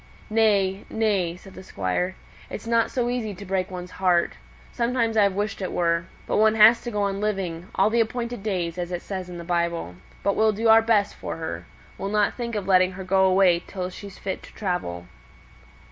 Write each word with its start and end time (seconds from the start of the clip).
"Nay, 0.31 0.83
nay!" 0.89 1.35
said 1.37 1.53
the 1.53 1.61
Squire. 1.61 2.15
"It's 2.49 2.65
not 2.65 2.89
so 2.89 3.07
easy 3.07 3.35
to 3.35 3.45
break 3.45 3.69
one's 3.69 3.91
heart. 4.01 4.33
Sometimes 4.71 5.15
I've 5.15 5.35
wished 5.35 5.61
it 5.61 5.71
were. 5.71 6.05
But 6.25 6.37
one 6.37 6.55
has 6.55 6.81
to 6.81 6.89
go 6.89 7.03
on 7.03 7.21
living 7.21 7.67
'all 7.75 7.91
the 7.91 8.01
appointed 8.01 8.41
days,' 8.41 8.79
as 8.79 8.91
it 8.91 9.03
says 9.03 9.29
in 9.29 9.37
the 9.37 9.43
Bible. 9.43 9.93
But 10.23 10.35
we'll 10.35 10.53
do 10.53 10.69
our 10.69 10.81
best 10.81 11.13
for 11.13 11.35
her. 11.37 11.67
We'll 11.99 12.09
not 12.09 12.33
think 12.33 12.55
of 12.55 12.65
letting 12.67 12.93
her 12.93 13.03
go 13.03 13.25
away 13.25 13.63
till 13.67 13.91
she's 13.91 14.17
fit 14.17 14.41
to 14.41 14.53
travel." 14.55 15.05